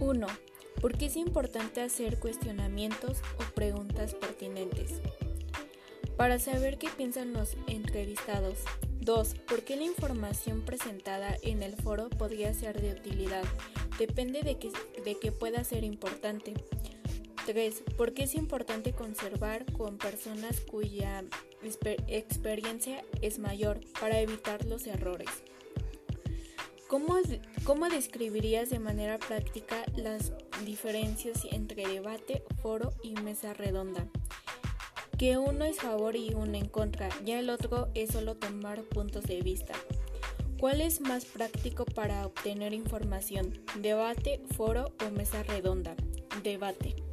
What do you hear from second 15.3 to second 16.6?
pueda ser importante.